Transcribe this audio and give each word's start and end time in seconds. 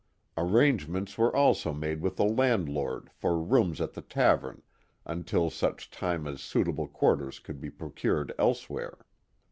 Arrangements 0.35 1.15
were 1.15 1.31
also 1.35 1.71
made 1.71 2.01
with 2.01 2.15
the 2.15 2.25
landlord 2.25 3.11
for 3.13 3.37
rooms 3.39 3.79
at 3.79 3.93
the 3.93 4.01
tavern 4.01 4.63
until 5.05 5.51
such 5.51 5.91
time 5.91 6.25
as 6.25 6.41
suitable 6.41 6.87
quarters 6.87 7.37
could 7.37 7.61
be 7.61 7.69
procured 7.69 8.33
elsewhere. 8.39 8.97